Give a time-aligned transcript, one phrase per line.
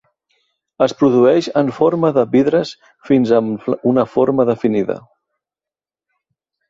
[0.85, 2.71] Es produeix en forma de vidres
[3.11, 4.97] fins amb una forma definida.